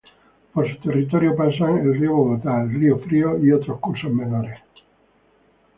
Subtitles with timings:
[0.51, 4.57] Por su territorio pasan el Río Bogotá, el Río Frío, y otros cursos menores.